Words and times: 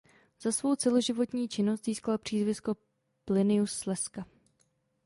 Za 0.41 0.51
svou 0.51 0.75
celoživotní 0.75 1.47
činnost 1.47 1.85
získal 1.85 2.17
přízvisko 2.17 2.75
„Plinius 3.25 3.71
Slezska“. 3.73 4.25